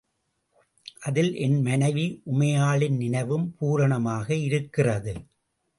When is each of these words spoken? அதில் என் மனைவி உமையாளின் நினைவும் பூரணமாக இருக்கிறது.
அதில் 0.99 1.29
என் 1.35 1.61
மனைவி 1.61 2.05
உமையாளின் 2.25 2.97
நினைவும் 2.97 3.47
பூரணமாக 3.57 4.27
இருக்கிறது. 4.35 5.13